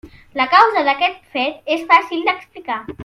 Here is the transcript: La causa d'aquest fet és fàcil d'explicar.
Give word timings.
La 0.39 0.45
causa 0.53 0.83
d'aquest 0.87 1.19
fet 1.35 1.71
és 1.77 1.85
fàcil 1.93 2.25
d'explicar. 2.31 2.81